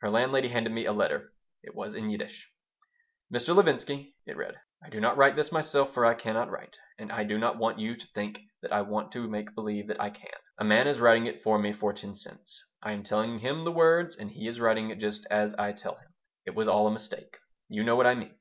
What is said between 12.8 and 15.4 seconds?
I am telling him the words and he is writing just